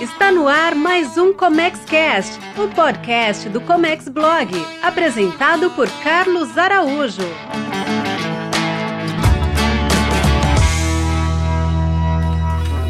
[0.00, 4.50] Está no ar mais um Comex Cast, o podcast do Comex Blog,
[4.82, 7.20] apresentado por Carlos Araújo.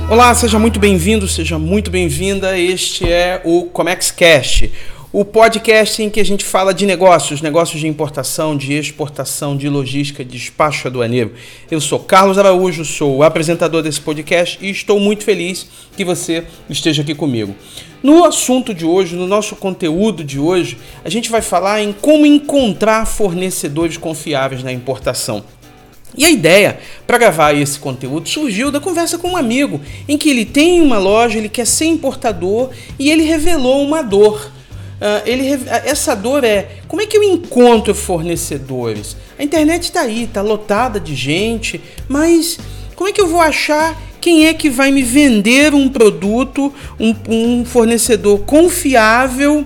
[0.08, 2.56] Olá, seja muito bem-vindo, seja muito bem-vinda.
[2.56, 4.72] Este é o Comex Cast
[5.12, 9.68] o podcast em que a gente fala de negócios, negócios de importação, de exportação, de
[9.68, 11.32] logística, de despacho aduaneiro.
[11.68, 16.44] Eu sou Carlos Araújo, sou o apresentador desse podcast e estou muito feliz que você
[16.68, 17.56] esteja aqui comigo.
[18.00, 22.24] No assunto de hoje, no nosso conteúdo de hoje, a gente vai falar em como
[22.24, 25.42] encontrar fornecedores confiáveis na importação.
[26.16, 30.30] E a ideia para gravar esse conteúdo surgiu da conversa com um amigo, em que
[30.30, 34.59] ele tem uma loja, ele quer ser importador e ele revelou uma dor
[35.24, 39.16] ele, essa dor é como é que eu encontro fornecedores?
[39.38, 42.58] A internet está aí, está lotada de gente, mas
[42.94, 47.14] como é que eu vou achar quem é que vai me vender um produto, um,
[47.28, 49.64] um fornecedor confiável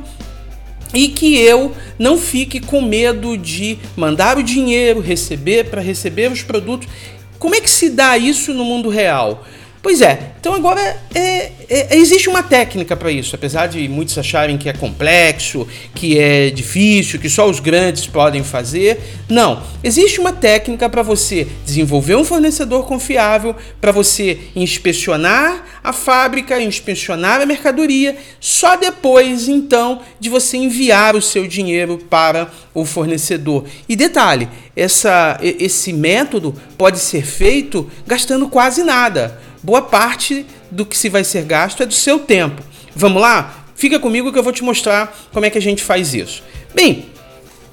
[0.94, 6.42] e que eu não fique com medo de mandar o dinheiro, receber para receber os
[6.42, 6.88] produtos?
[7.36, 9.44] Como é que se dá isso no mundo real?
[9.84, 10.80] Pois é, então agora
[11.14, 15.68] é, é, é, existe uma técnica para isso, apesar de muitos acharem que é complexo,
[15.94, 18.98] que é difícil, que só os grandes podem fazer.
[19.28, 26.58] Não, existe uma técnica para você desenvolver um fornecedor confiável, para você inspecionar a fábrica,
[26.62, 33.66] inspecionar a mercadoria, só depois então de você enviar o seu dinheiro para o fornecedor.
[33.86, 40.96] E detalhe, essa, esse método pode ser feito gastando quase nada boa parte do que
[40.96, 42.62] se vai ser gasto é do seu tempo.
[42.94, 43.64] Vamos lá?
[43.74, 46.42] Fica comigo que eu vou te mostrar como é que a gente faz isso.
[46.74, 47.06] Bem,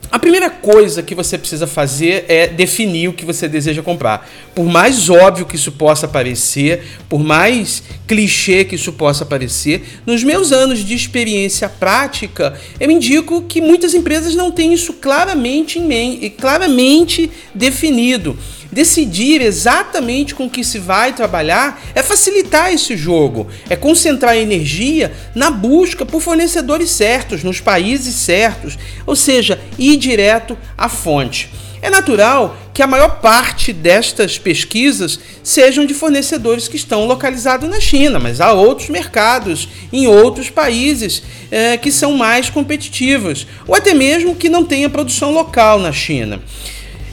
[0.10, 4.30] a primeira coisa que você precisa fazer é definir o que você deseja comprar.
[4.56, 10.24] Por mais óbvio que isso possa parecer, por mais clichê que isso possa parecer, nos
[10.24, 15.86] meus anos de experiência prática, eu indico que muitas empresas não têm isso claramente em
[15.86, 18.38] mente, claramente definido
[18.72, 25.50] decidir exatamente com que se vai trabalhar é facilitar esse jogo, é concentrar energia na
[25.50, 31.50] busca por fornecedores certos, nos países certos, ou seja, ir direto à fonte.
[31.82, 37.80] É natural que a maior parte destas pesquisas sejam de fornecedores que estão localizados na
[37.80, 43.96] China, mas há outros mercados em outros países é, que são mais competitivos, ou até
[43.96, 46.40] mesmo que não tenha produção local na China.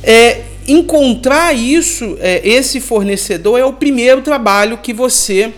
[0.03, 5.53] É, encontrar isso, é, esse fornecedor, é o primeiro trabalho que você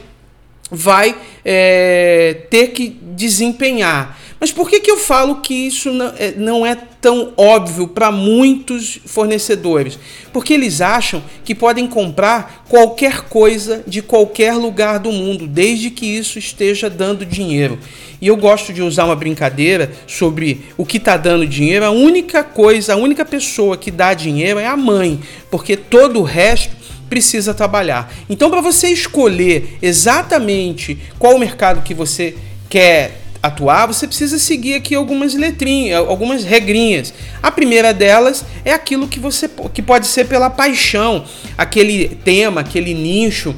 [0.70, 4.16] vai é, ter que desempenhar.
[4.40, 8.98] Mas por que, que eu falo que isso não é, é tão óbvio para muitos
[9.04, 9.98] fornecedores?
[10.32, 16.06] Porque eles acham que podem comprar qualquer coisa de qualquer lugar do mundo, desde que
[16.06, 17.78] isso esteja dando dinheiro.
[18.18, 21.84] E eu gosto de usar uma brincadeira sobre o que está dando dinheiro.
[21.84, 26.24] A única coisa, a única pessoa que dá dinheiro é a mãe, porque todo o
[26.24, 26.74] resto
[27.10, 28.10] precisa trabalhar.
[28.28, 32.36] Então, para você escolher exatamente qual mercado que você
[32.70, 37.12] quer atuar, você precisa seguir aqui algumas letrinhas, algumas regrinhas.
[37.42, 41.24] A primeira delas é aquilo que você que pode ser pela paixão,
[41.56, 43.54] aquele tema, aquele nicho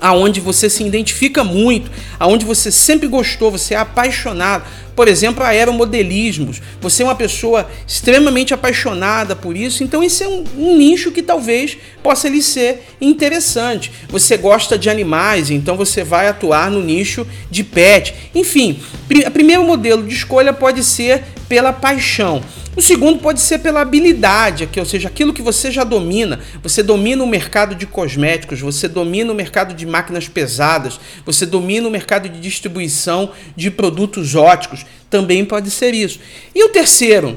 [0.00, 4.64] aonde você se identifica muito, aonde você sempre gostou, você é apaixonado.
[4.98, 6.60] Por exemplo, aeromodelismos.
[6.80, 11.22] Você é uma pessoa extremamente apaixonada por isso, então esse é um, um, nicho que
[11.22, 13.92] talvez possa lhe ser interessante.
[14.08, 18.12] Você gosta de animais, então você vai atuar no nicho de pet.
[18.34, 18.80] Enfim,
[19.24, 22.42] o primeiro modelo de escolha pode ser pela paixão.
[22.78, 26.38] O segundo pode ser pela habilidade, ou seja, aquilo que você já domina.
[26.62, 31.88] Você domina o mercado de cosméticos, você domina o mercado de máquinas pesadas, você domina
[31.88, 34.86] o mercado de distribuição de produtos óticos.
[35.10, 36.20] Também pode ser isso.
[36.54, 37.36] E o terceiro,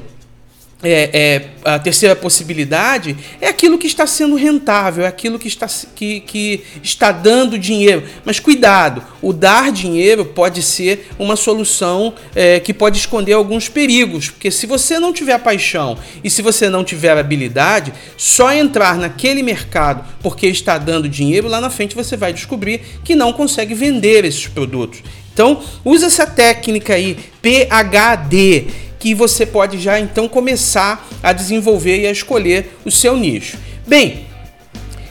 [0.82, 5.68] é, é, a terceira possibilidade é aquilo que está sendo rentável, é aquilo que está,
[5.94, 8.02] que, que está dando dinheiro.
[8.24, 14.30] Mas cuidado, o dar dinheiro pode ser uma solução é, que pode esconder alguns perigos,
[14.30, 19.42] porque se você não tiver paixão e se você não tiver habilidade, só entrar naquele
[19.42, 24.24] mercado porque está dando dinheiro, lá na frente você vai descobrir que não consegue vender
[24.24, 25.02] esses produtos.
[25.32, 32.06] Então, usa essa técnica aí, PHD que você pode já então começar a desenvolver e
[32.06, 33.58] a escolher o seu nicho.
[33.84, 34.26] Bem,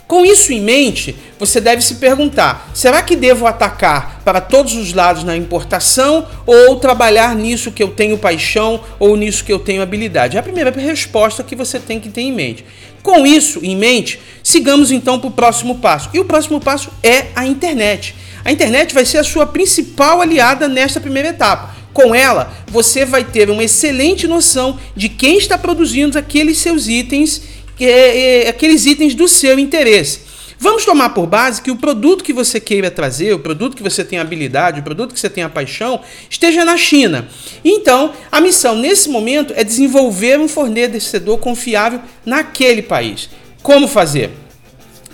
[0.08, 4.94] com isso em mente, você deve se perguntar: será que devo atacar para todos os
[4.94, 9.82] lados na importação ou trabalhar nisso que eu tenho paixão ou nisso que eu tenho
[9.82, 10.38] habilidade?
[10.38, 12.64] É a primeira resposta que você tem que ter em mente.
[13.02, 16.08] Com isso em mente, sigamos então para o próximo passo.
[16.14, 18.14] E o próximo passo é a internet.
[18.42, 21.81] A internet vai ser a sua principal aliada nesta primeira etapa.
[21.92, 27.42] Com ela, você vai ter uma excelente noção de quem está produzindo aqueles seus itens,
[27.78, 30.32] é, é, aqueles itens do seu interesse.
[30.58, 34.04] Vamos tomar por base que o produto que você queira trazer, o produto que você
[34.04, 36.00] tem habilidade, o produto que você tem a paixão,
[36.30, 37.28] esteja na China.
[37.64, 43.28] Então, a missão nesse momento é desenvolver um fornecedor confiável naquele país.
[43.60, 44.30] Como fazer?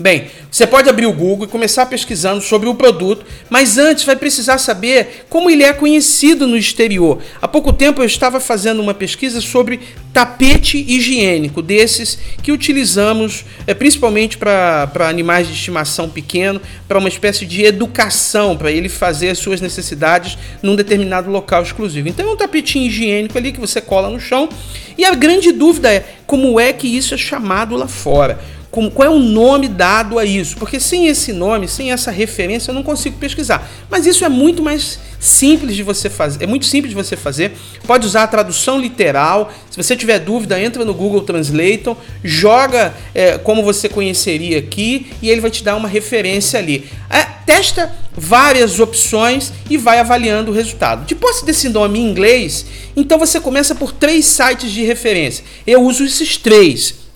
[0.01, 4.15] Bem, você pode abrir o Google e começar pesquisando sobre o produto, mas antes vai
[4.15, 7.19] precisar saber como ele é conhecido no exterior.
[7.43, 9.81] Há pouco tempo eu estava fazendo uma pesquisa sobre
[10.13, 17.45] tapete higiênico, desses que utilizamos é, principalmente para animais de estimação pequeno, para uma espécie
[17.45, 22.09] de educação, para ele fazer as suas necessidades num determinado local exclusivo.
[22.09, 24.49] Então é um tapetinho higiênico ali que você cola no chão.
[24.97, 29.07] E a grande dúvida é como é que isso é chamado lá fora como, qual
[29.07, 30.57] é o nome dado a isso?
[30.59, 33.67] Porque sem esse nome, sem essa referência, eu não consigo pesquisar.
[33.91, 37.53] Mas isso é muito mais simples de você fazer, é muito simples de você fazer.
[37.87, 39.51] Pode usar a tradução literal.
[39.71, 45.31] Se você tiver dúvida, entra no Google Translate, joga é, como você conheceria aqui e
[45.31, 46.91] ele vai te dar uma referência ali.
[47.09, 51.07] É, testa várias opções e vai avaliando o resultado.
[51.07, 55.43] Depois desse nome em inglês, então você começa por três sites de referência.
[55.67, 57.08] Eu uso esses três.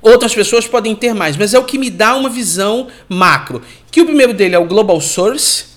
[0.00, 3.62] Outras pessoas podem ter mais, mas é o que me dá uma visão macro.
[3.90, 5.68] Que o primeiro dele é o Global Source,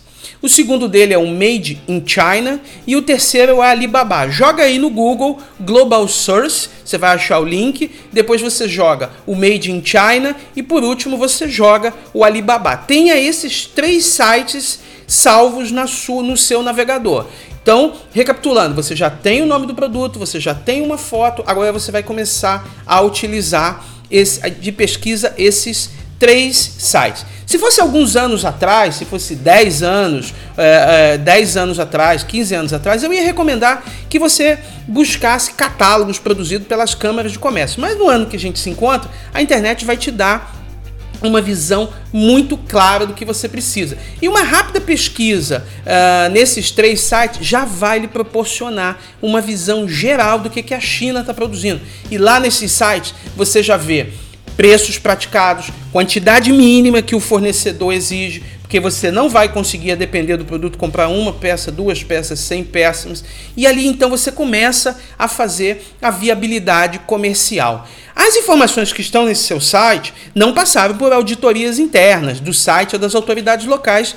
[0.42, 4.28] o segundo dele é o Made in China e o terceiro é o Alibaba.
[4.28, 7.92] Joga aí no Google Global Source, você vai achar o link.
[8.12, 12.76] Depois você joga o Made in China e por último você joga o Alibaba.
[12.76, 17.28] Tenha esses três sites salvos na sua, no seu navegador.
[17.62, 21.72] Então, recapitulando, você já tem o nome do produto, você já tem uma foto, agora
[21.72, 27.26] você vai começar a utilizar esse, de pesquisa esses três sites.
[27.48, 32.56] Se fosse alguns anos atrás, se fosse 10 anos, é, é, 10 anos atrás, 15
[32.56, 37.82] anos atrás, eu ia recomendar que você buscasse catálogos produzidos pelas câmaras de comércio.
[37.82, 40.61] Mas no ano que a gente se encontra, a internet vai te dar
[41.22, 43.98] uma visão muito clara do que você precisa.
[44.22, 50.40] E uma rápida pesquisa uh, nesses três sites já vai lhe proporcionar uma visão geral
[50.40, 51.82] do que, que a China está produzindo.
[52.10, 54.08] E lá nesses sites você já vê
[54.58, 60.38] preços praticados, quantidade mínima que o fornecedor exige, porque você não vai conseguir, a depender
[60.38, 63.22] do produto, comprar uma peça, duas peças, cem peças.
[63.58, 67.86] E ali então você começa a fazer a viabilidade comercial.
[68.16, 73.00] As informações que estão nesse seu site não passaram por auditorias internas do site ou
[73.00, 74.16] das autoridades locais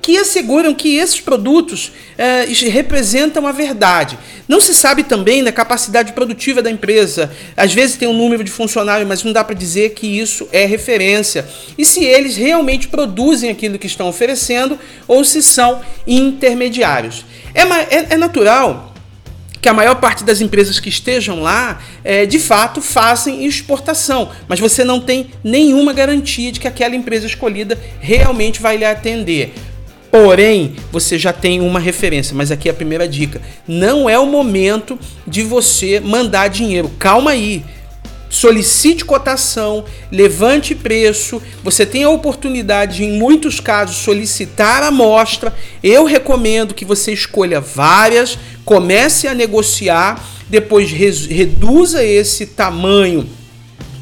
[0.00, 4.18] que asseguram que esses produtos eh, representam a verdade.
[4.48, 7.30] Não se sabe também da capacidade produtiva da empresa.
[7.56, 10.64] Às vezes tem um número de funcionários, mas não dá para dizer que isso é
[10.64, 11.46] referência.
[11.76, 17.24] E se eles realmente produzem aquilo que estão oferecendo ou se são intermediários.
[17.54, 18.90] É, é, é natural
[19.60, 24.58] que a maior parte das empresas que estejam lá, é, de fato, fazem exportação, mas
[24.58, 29.52] você não tem nenhuma garantia de que aquela empresa escolhida realmente vai lhe atender.
[30.10, 34.26] Porém, você já tem uma referência, mas aqui é a primeira dica: não é o
[34.26, 36.90] momento de você mandar dinheiro.
[36.98, 37.64] Calma aí
[38.30, 41.42] solicite cotação, levante preço.
[41.64, 45.52] Você tem a oportunidade, de, em muitos casos, solicitar amostra.
[45.82, 53.28] Eu recomendo que você escolha várias, comece a negociar, depois reduza esse tamanho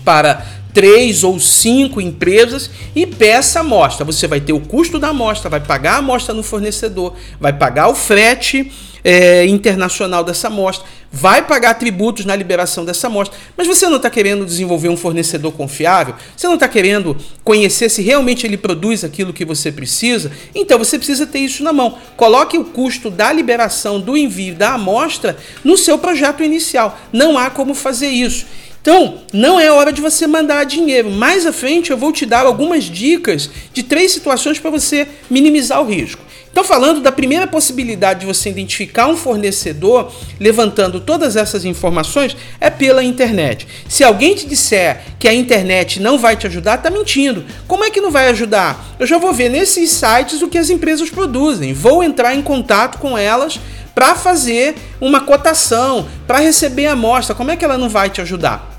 [0.05, 4.05] para três ou cinco empresas e peça amostra.
[4.05, 7.89] Você vai ter o custo da amostra, vai pagar a amostra no fornecedor, vai pagar
[7.89, 8.71] o frete
[9.03, 14.09] é, internacional dessa amostra, vai pagar tributos na liberação dessa amostra, mas você não está
[14.09, 19.33] querendo desenvolver um fornecedor confiável, você não está querendo conhecer se realmente ele produz aquilo
[19.33, 21.99] que você precisa, então você precisa ter isso na mão.
[22.17, 26.97] Coloque o custo da liberação do envio da amostra no seu projeto inicial.
[27.13, 28.47] Não há como fazer isso.
[28.91, 31.11] Então, não é hora de você mandar dinheiro.
[31.11, 35.83] Mais à frente eu vou te dar algumas dicas de três situações para você minimizar
[35.83, 36.23] o risco.
[36.51, 42.71] Então, falando da primeira possibilidade de você identificar um fornecedor, levantando todas essas informações, é
[42.71, 43.69] pela internet.
[43.87, 47.45] Se alguém te disser que a internet não vai te ajudar, está mentindo.
[47.67, 48.97] Como é que não vai ajudar?
[48.99, 52.97] Eu já vou ver nesses sites o que as empresas produzem, vou entrar em contato
[52.97, 53.61] com elas
[53.95, 57.35] para fazer uma cotação, para receber a amostra.
[57.35, 58.78] Como é que ela não vai te ajudar?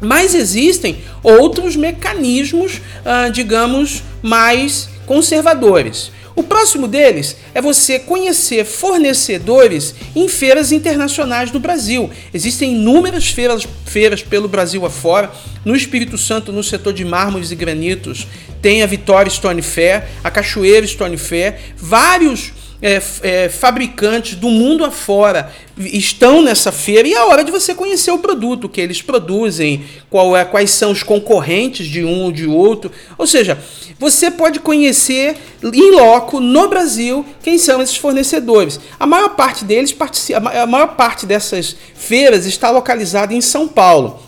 [0.00, 6.12] Mas existem outros mecanismos, ah, digamos, mais conservadores.
[6.38, 12.08] O próximo deles é você conhecer fornecedores em feiras internacionais do Brasil.
[12.32, 15.32] Existem inúmeras feiras, feiras pelo Brasil afora.
[15.64, 18.28] No Espírito Santo, no setor de mármores e granitos,
[18.62, 24.84] tem a Vitória Stone Fair, a Cachoeira Stone Fair, vários é, é, fabricantes do mundo
[24.84, 29.84] afora estão nessa feira e é hora de você conhecer o produto que eles produzem,
[30.08, 32.90] qual é, quais são os concorrentes de um ou de outro.
[33.16, 33.58] Ou seja,
[33.98, 38.80] você pode conhecer em loco no Brasil quem são esses fornecedores.
[38.98, 39.94] A maior parte deles,
[40.34, 44.27] a maior parte dessas feiras está localizada em São Paulo.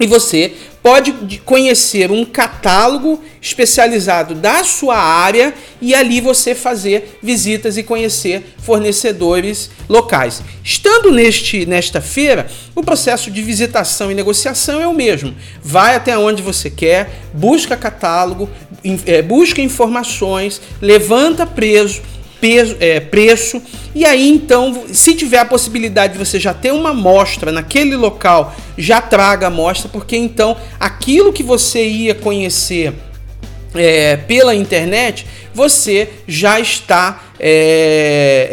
[0.00, 1.12] E você pode
[1.44, 9.70] conhecer um catálogo especializado da sua área e ali você fazer visitas e conhecer fornecedores
[9.88, 10.42] locais.
[10.64, 15.34] Estando neste nesta feira, o processo de visitação e negociação é o mesmo.
[15.62, 18.48] Vai até onde você quer, busca catálogo,
[19.04, 22.00] é, busca informações, levanta preço,
[22.40, 23.62] peso, é, preço.
[23.94, 28.54] E aí, então, se tiver a possibilidade de você já ter uma amostra naquele local,
[28.78, 32.94] já traga a amostra, porque então aquilo que você ia conhecer
[33.74, 38.48] é, pela internet, você já está é,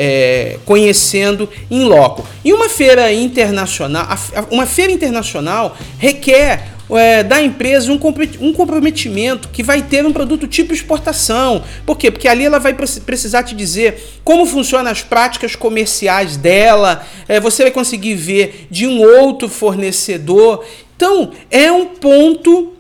[0.56, 2.26] é, conhecendo em loco.
[2.44, 4.08] E uma feira internacional,
[4.52, 8.00] uma feira internacional requer é, da empresa um,
[8.40, 11.64] um comprometimento que vai ter um produto tipo exportação.
[11.86, 12.12] Por quê?
[12.12, 17.64] Porque ali ela vai precisar te dizer como funcionam as práticas comerciais dela, é, você
[17.64, 20.64] vai conseguir ver de um outro fornecedor.
[20.96, 22.74] Então, é um ponto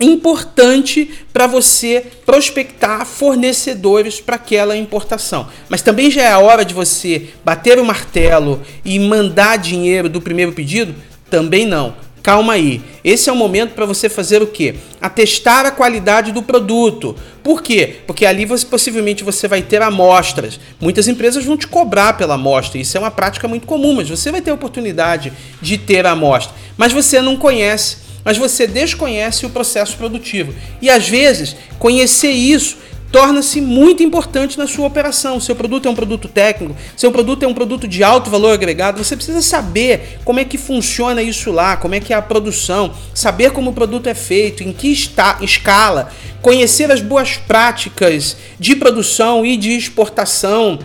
[0.00, 5.46] importante para você prospectar fornecedores para aquela importação.
[5.68, 10.20] Mas também já é a hora de você bater o martelo e mandar dinheiro do
[10.20, 10.94] primeiro pedido?
[11.28, 11.94] Também não.
[12.22, 12.82] Calma aí.
[13.02, 14.74] Esse é o momento para você fazer o quê?
[15.00, 17.16] Atestar a qualidade do produto.
[17.42, 17.96] Por quê?
[18.06, 20.60] Porque ali você possivelmente você vai ter amostras.
[20.78, 22.78] Muitas empresas vão te cobrar pela amostra.
[22.78, 26.10] Isso é uma prática muito comum, mas você vai ter a oportunidade de ter a
[26.10, 26.54] amostra.
[26.76, 30.54] Mas você não conhece, mas você desconhece o processo produtivo.
[30.82, 32.76] E às vezes, conhecer isso
[33.10, 35.40] torna-se muito importante na sua operação.
[35.40, 39.02] Seu produto é um produto técnico, seu produto é um produto de alto valor agregado,
[39.02, 42.92] você precisa saber como é que funciona isso lá, como é que é a produção,
[43.14, 48.76] saber como o produto é feito, em que está, escala, conhecer as boas práticas de
[48.76, 50.78] produção e de exportação,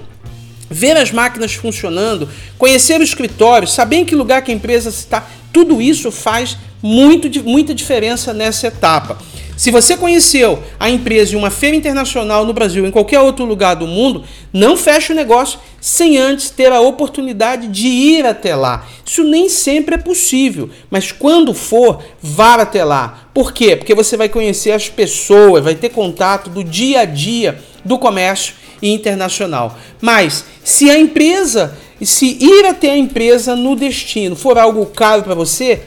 [0.70, 2.27] ver as máquinas funcionando,
[2.58, 7.29] conhecer o escritório, saber em que lugar que a empresa está, tudo isso faz muito,
[7.44, 9.17] muita diferença nessa etapa.
[9.58, 13.76] Se você conheceu a empresa em uma feira internacional no Brasil, em qualquer outro lugar
[13.76, 18.86] do mundo, não feche o negócio sem antes ter a oportunidade de ir até lá.
[19.06, 23.30] Isso nem sempre é possível, mas quando for, vá até lá.
[23.34, 23.76] Por quê?
[23.76, 28.56] Porque você vai conhecer as pessoas, vai ter contato do dia a dia do comércio
[28.82, 29.78] internacional.
[30.02, 35.34] Mas se a empresa, se ir até a empresa no destino for algo caro para
[35.34, 35.82] você,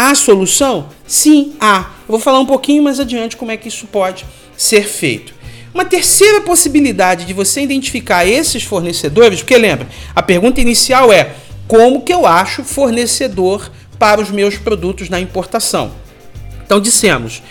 [0.00, 0.90] Há solução?
[1.08, 1.90] Sim, há.
[2.08, 4.24] Eu vou falar um pouquinho mais adiante como é que isso pode
[4.56, 5.34] ser feito.
[5.74, 9.86] Uma terceira possibilidade de você identificar esses fornecedores, porque lembra,
[10.16, 11.32] a pergunta inicial é
[11.66, 15.92] como que eu acho fornecedor para os meus produtos na importação?
[16.64, 17.42] Então dissemos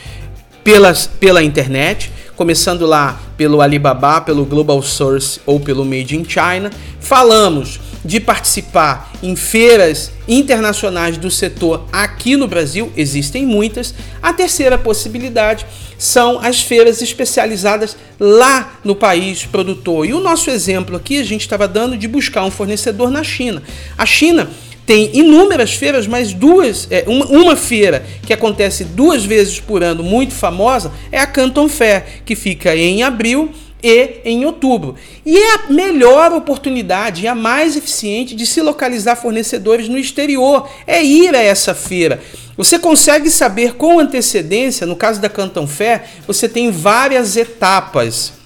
[0.63, 6.71] pelas, pela internet, começando lá pelo Alibaba, pelo Global Source ou pelo Made in China.
[6.99, 13.93] Falamos de participar em feiras internacionais do setor aqui no Brasil, existem muitas.
[14.21, 15.65] A terceira possibilidade
[15.97, 20.05] são as feiras especializadas lá no país produtor.
[20.05, 23.63] E o nosso exemplo aqui a gente estava dando de buscar um fornecedor na China.
[23.97, 24.47] A China
[24.87, 30.01] tem inúmeras feiras, mas duas, é, uma, uma, feira que acontece duas vezes por ano,
[30.01, 33.51] muito famosa, é a Canton Fair, que fica em abril
[33.83, 34.95] e em outubro.
[35.25, 40.69] E é a melhor oportunidade e a mais eficiente de se localizar fornecedores no exterior,
[40.87, 42.21] é ir a essa feira.
[42.55, 48.36] Você consegue saber com antecedência, no caso da Canton Fair, você tem várias etapas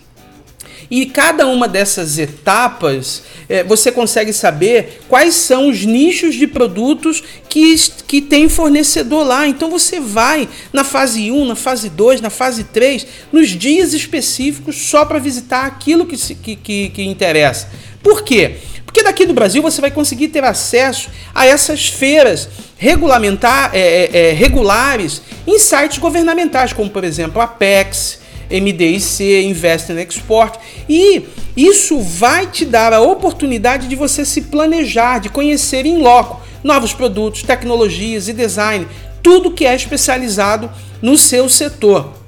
[0.91, 7.24] e cada uma dessas etapas é, você consegue saber quais são os nichos de produtos
[7.48, 9.48] que, que tem fornecedor lá.
[9.48, 14.75] Então você vai na fase 1, na fase 2, na fase 3, nos dias específicos
[14.75, 17.69] só para visitar aquilo que, que, que, que interessa.
[18.03, 18.57] Por quê?
[18.86, 24.29] Porque daqui do Brasil você vai conseguir ter acesso a essas feiras regulamentar, é, é,
[24.29, 28.21] é regulares em sites governamentais, como por exemplo a Apex,
[28.51, 30.60] MDIC, Invest in Export.
[30.88, 31.24] E
[31.55, 36.93] isso vai te dar a oportunidade de você se planejar, de conhecer em loco novos
[36.93, 38.88] produtos, tecnologias e design,
[39.24, 40.70] tudo que é especializado
[41.01, 42.21] no seu setor.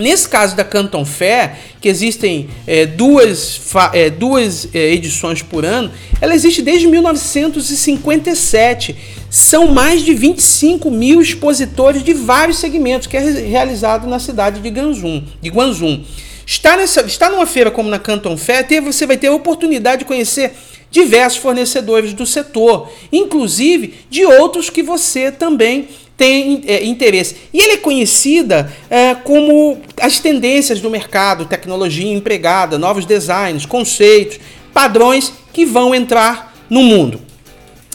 [0.00, 3.60] Nesse caso da Canton Fair, que existem é, duas,
[3.92, 5.90] é, duas é, edições por ano,
[6.20, 8.96] ela existe desde 1957.
[9.28, 14.68] São mais de 25 mil expositores de vários segmentos, que é realizado na cidade de
[14.68, 15.22] Guangzhou.
[15.40, 16.00] De Guangzhou.
[16.46, 20.04] Está, nessa, está numa feira como na Canton Fair, você vai ter a oportunidade de
[20.04, 20.52] conhecer
[20.90, 25.88] diversos fornecedores do setor, inclusive de outros que você também
[26.20, 27.34] tem é, interesse.
[27.50, 34.38] E ele é conhecida é, como as tendências do mercado, tecnologia empregada, novos designs, conceitos,
[34.70, 37.22] padrões que vão entrar no mundo.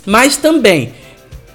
[0.08, 0.92] Mas também,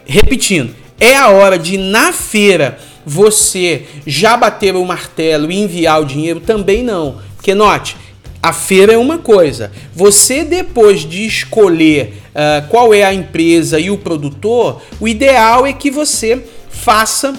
[0.06, 6.04] repetindo, é a hora de na feira você já bater o martelo e enviar o
[6.04, 6.38] dinheiro?
[6.38, 7.20] Também não.
[7.34, 7.96] Porque note,
[8.40, 9.72] a feira é uma coisa.
[9.92, 15.72] Você, depois de escolher uh, qual é a empresa e o produtor, o ideal é
[15.72, 17.34] que você faça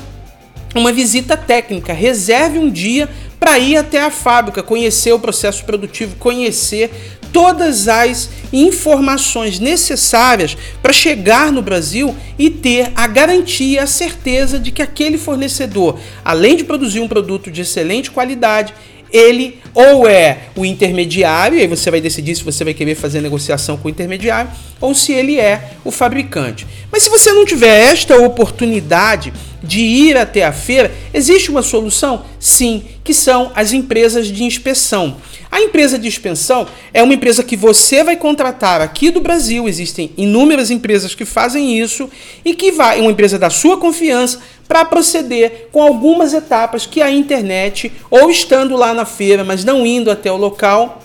[0.76, 3.10] uma visita técnica, reserve um dia
[3.40, 6.92] para ir até a fábrica, conhecer o processo produtivo, conhecer
[7.34, 14.72] todas as informações necessárias para chegar no Brasil e ter a garantia, a certeza de
[14.72, 18.74] que aquele fornecedor, além de produzir um produto de excelente qualidade,
[19.12, 23.22] ele ou é o intermediário, e aí você vai decidir se você vai querer fazer
[23.22, 26.68] negociação com o intermediário, ou se ele é o fabricante.
[26.92, 29.32] Mas se você não tiver esta oportunidade
[29.64, 32.26] de ir até a feira, existe uma solução?
[32.40, 35.18] Sim, que são as empresas de inspeção.
[35.52, 40.12] A empresa de inspeção é uma empresa que você vai contratar aqui do Brasil, existem
[40.18, 42.10] inúmeras empresas que fazem isso
[42.44, 44.40] e que vai, uma empresa da sua confiança,
[44.72, 49.86] para proceder com algumas etapas que a internet, ou estando lá na feira, mas não
[49.86, 51.02] indo até o local,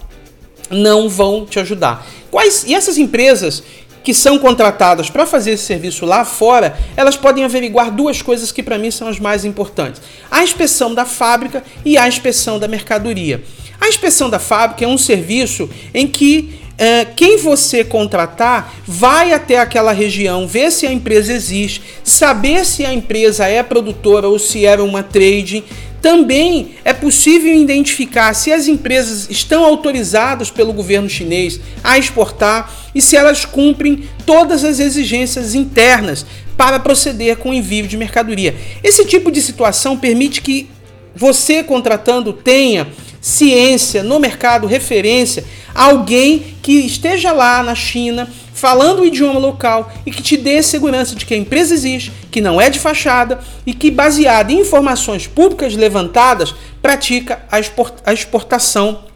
[0.70, 2.06] não vão te ajudar.
[2.30, 3.64] Quais e essas empresas
[4.04, 8.62] que são contratadas para fazer esse serviço lá fora, elas podem averiguar duas coisas que
[8.62, 13.42] para mim são as mais importantes: a inspeção da fábrica e a inspeção da mercadoria.
[13.80, 19.58] A inspeção da fábrica é um serviço em que é, quem você contratar vai até
[19.58, 24.66] aquela região, ver se a empresa existe, saber se a empresa é produtora ou se
[24.66, 25.64] era uma trade.
[26.02, 33.00] Também é possível identificar se as empresas estão autorizadas pelo governo chinês a exportar e
[33.00, 36.24] se elas cumprem todas as exigências internas
[36.56, 38.54] para proceder com o envio de mercadoria.
[38.84, 40.68] Esse tipo de situação permite que
[41.14, 42.86] você contratando tenha
[43.26, 50.12] ciência no mercado, referência, alguém que esteja lá na China falando o idioma local e
[50.12, 53.74] que te dê segurança de que a empresa existe, que não é de fachada e
[53.74, 59.06] que, baseada em informações públicas levantadas, pratica a exportação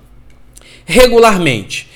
[0.85, 1.88] regularmente.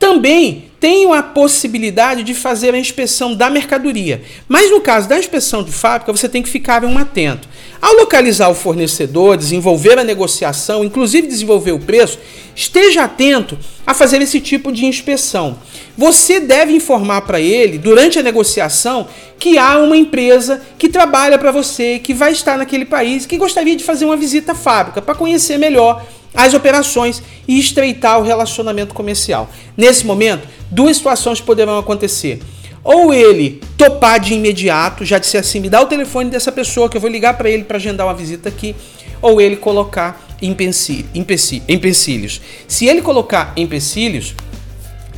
[0.00, 4.22] Também tenho a possibilidade de fazer a inspeção da mercadoria.
[4.48, 7.46] Mas no caso da inspeção de fábrica, você tem que ficar um atento.
[7.82, 12.18] Ao localizar o fornecedor, desenvolver a negociação, inclusive desenvolver o preço,
[12.56, 15.58] esteja atento a fazer esse tipo de inspeção.
[15.98, 19.06] Você deve informar para ele, durante a negociação,
[19.38, 23.76] que há uma empresa que trabalha para você, que vai estar naquele país, que gostaria
[23.76, 26.02] de fazer uma visita à fábrica para conhecer melhor
[26.34, 29.50] as operações e estreitar o relacionamento comercial.
[29.76, 32.40] Nesse momento, duas situações poderão acontecer.
[32.82, 36.96] Ou ele topar de imediato, já disser assim, me dá o telefone dessa pessoa que
[36.96, 38.74] eu vou ligar para ele para agendar uma visita aqui,
[39.20, 42.40] ou ele colocar empecilhos.
[42.66, 44.34] Se ele colocar empecilhos,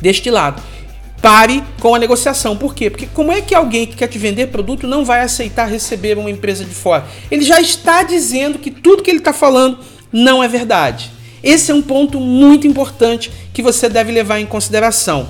[0.01, 0.61] deste lado,
[1.23, 2.57] pare com a negociação.
[2.57, 2.89] Por quê?
[2.89, 6.29] Porque como é que alguém que quer te vender produto não vai aceitar receber uma
[6.29, 7.05] empresa de fora?
[7.31, 9.79] Ele já está dizendo que tudo que ele está falando
[10.11, 11.09] não é verdade.
[11.41, 15.29] Esse é um ponto muito importante que você deve levar em consideração.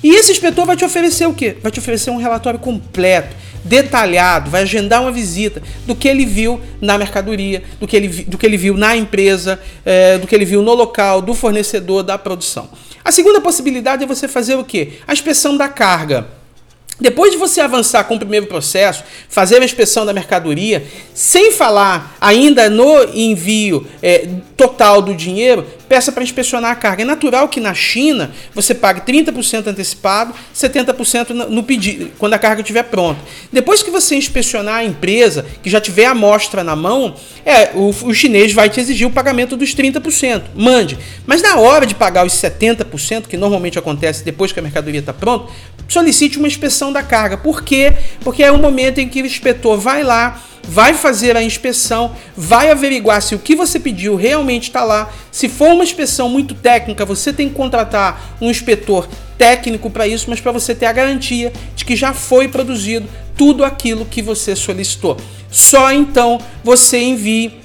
[0.00, 1.56] E esse inspetor vai te oferecer o quê?
[1.60, 6.60] Vai te oferecer um relatório completo, detalhado, vai agendar uma visita do que ele viu
[6.80, 10.44] na mercadoria, do que ele, do que ele viu na empresa, é, do que ele
[10.44, 12.68] viu no local, do fornecedor, da produção.
[13.04, 14.94] A segunda possibilidade é você fazer o quê?
[15.06, 16.26] A inspeção da carga.
[17.00, 22.16] Depois de você avançar com o primeiro processo, fazer a inspeção da mercadoria, sem falar
[22.20, 24.28] ainda no envio é,
[24.62, 27.02] total do dinheiro, peça para inspecionar a carga.
[27.02, 32.60] É natural que na China você pague 30% antecipado, 70% no pedido, quando a carga
[32.60, 33.20] estiver pronta.
[33.52, 37.88] Depois que você inspecionar a empresa, que já tiver a amostra na mão, é, o,
[37.88, 40.42] o chinês vai te exigir o pagamento dos 30%.
[40.54, 40.96] Mande.
[41.26, 45.12] Mas na hora de pagar os 70%, que normalmente acontece depois que a mercadoria está
[45.12, 45.52] pronta,
[45.88, 47.36] solicite uma inspeção da carga.
[47.36, 47.92] Por quê?
[48.20, 52.70] Porque é o momento em que o inspetor vai lá vai fazer a inspeção, vai
[52.70, 55.12] averiguar se o que você pediu realmente está lá.
[55.30, 60.30] Se for uma inspeção muito técnica, você tem que contratar um inspetor técnico para isso,
[60.30, 64.54] mas para você ter a garantia de que já foi produzido tudo aquilo que você
[64.54, 65.16] solicitou.
[65.50, 67.62] Só então você envie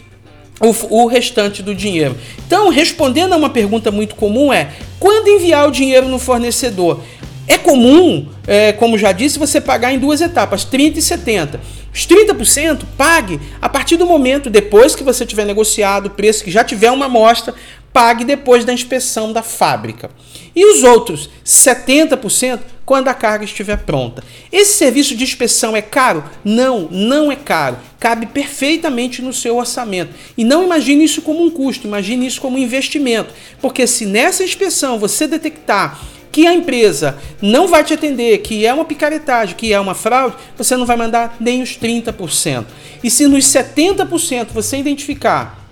[0.60, 2.18] o, o restante do dinheiro.
[2.46, 7.02] Então, respondendo a uma pergunta muito comum é: quando enviar o dinheiro no fornecedor?
[7.48, 11.62] É comum, é, como já disse, você pagar em duas etapas, 30 e 70.
[11.94, 16.52] Os 30% pague a partir do momento, depois que você tiver negociado o preço, que
[16.52, 17.56] já tiver uma amostra,
[17.94, 20.10] pague depois da inspeção da fábrica.
[20.56, 24.24] E os outros 70% quando a carga estiver pronta.
[24.52, 26.24] Esse serviço de inspeção é caro?
[26.44, 27.78] Não, não é caro.
[28.00, 30.14] Cabe perfeitamente no seu orçamento.
[30.38, 33.34] E não imagine isso como um custo, imagine isso como um investimento.
[33.60, 36.00] Porque se nessa inspeção você detectar
[36.32, 40.36] que a empresa não vai te atender, que é uma picaretagem, que é uma fraude,
[40.58, 42.66] você não vai mandar nem os 30%.
[43.04, 45.68] E se nos 70% você identificar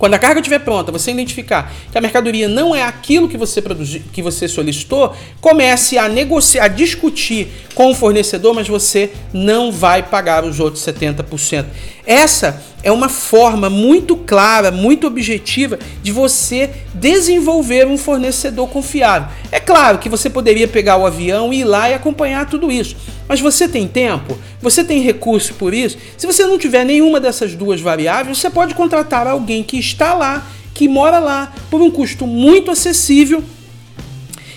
[0.00, 3.60] quando a carga estiver pronta, você identificar que a mercadoria não é aquilo que você
[3.60, 9.70] produziu, que você solicitou, comece a negociar, a discutir com o fornecedor, mas você não
[9.70, 11.66] vai pagar os outros 70%.
[12.06, 19.28] Essa é uma forma muito clara, muito objetiva de você desenvolver um fornecedor confiável.
[19.52, 22.96] É claro que você poderia pegar o avião e ir lá e acompanhar tudo isso,
[23.28, 24.38] mas você tem tempo?
[24.62, 25.98] Você tem recurso por isso?
[26.16, 30.46] Se você não tiver nenhuma dessas duas variáveis, você pode contratar alguém que está lá,
[30.72, 33.44] que mora lá, por um custo muito acessível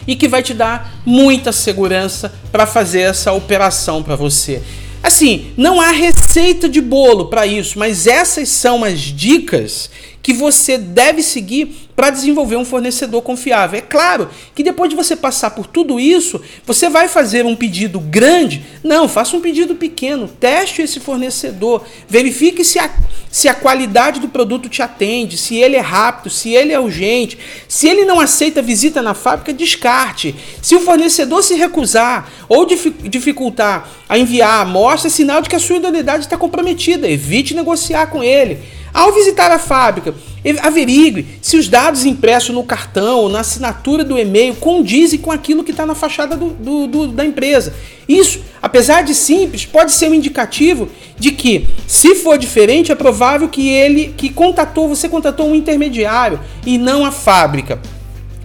[0.07, 4.61] e que vai te dar muita segurança para fazer essa operação para você.
[5.03, 9.89] Assim, não há receita de bolo para isso, mas essas são as dicas
[10.21, 13.77] que você deve seguir para desenvolver um fornecedor confiável.
[13.77, 17.99] É claro que depois de você passar por tudo isso, você vai fazer um pedido
[17.99, 18.65] grande?
[18.83, 22.89] Não, faça um pedido pequeno, teste esse fornecedor, verifique se a,
[23.31, 27.37] se a qualidade do produto te atende, se ele é rápido, se ele é urgente.
[27.67, 30.35] Se ele não aceita visita na fábrica, descarte.
[30.61, 35.55] Se o fornecedor se recusar ou dificultar a enviar a amostra, é sinal de que
[35.55, 37.09] a sua idoneidade está comprometida.
[37.09, 38.59] Evite negociar com ele.
[38.93, 40.13] Ao visitar a fábrica,
[40.61, 45.63] averigue se os dados impressos no cartão ou na assinatura do e-mail condizem com aquilo
[45.63, 47.73] que está na fachada do, do, do, da empresa.
[48.07, 53.49] Isso, apesar de simples, pode ser um indicativo de que, se for diferente, é provável
[53.49, 57.81] que ele que contatou, você contatou um intermediário e não a fábrica.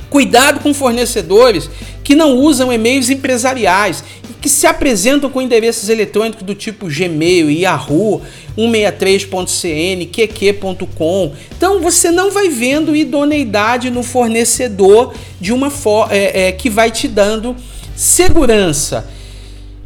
[0.09, 1.69] Cuidado com fornecedores
[2.09, 7.51] que não usam e-mails empresariais e que se apresentam com endereços eletrônicos do tipo Gmail,
[7.51, 8.23] Yahoo,
[8.57, 11.35] 163.cn, qq.com.
[11.55, 15.71] Então você não vai vendo idoneidade no fornecedor de uma
[16.09, 17.55] é, é, que vai te dando
[17.94, 19.07] segurança.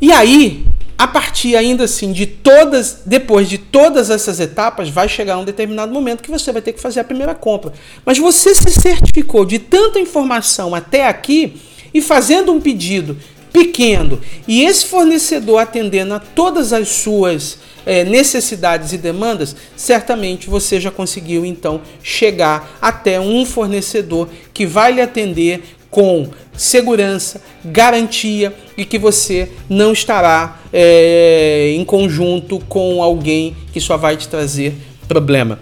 [0.01, 0.65] E aí
[0.97, 5.93] a partir ainda assim de todas, depois de todas essas etapas, vai chegar um determinado
[5.93, 7.73] momento que você vai ter que fazer a primeira compra.
[8.07, 11.61] Mas você se certificou de tanta informação até aqui
[11.93, 13.17] e fazendo um pedido
[13.53, 20.81] pequeno e esse fornecedor atendendo a todas as suas é, necessidades e demandas, certamente você
[20.81, 28.85] já conseguiu então chegar até um fornecedor que vai lhe atender com segurança, garantia e
[28.85, 34.75] que você não estará é, em conjunto com alguém que só vai te trazer
[35.07, 35.61] problema.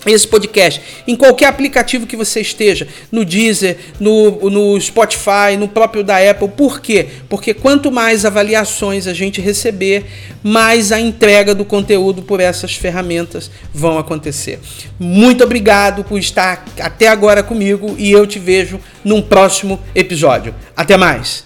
[0.07, 6.05] esse podcast em qualquer aplicativo que você esteja, no Deezer, no, no Spotify, no próprio
[6.05, 6.49] da Apple.
[6.49, 7.07] Por quê?
[7.29, 10.05] Porque quanto mais avaliações a gente receber,
[10.43, 14.61] mais a entrega do conteúdo por essas ferramentas vão acontecer.
[14.99, 20.55] Muito obrigado por estar até agora comigo e eu te vejo num próximo episódio.
[20.77, 21.46] Até mais!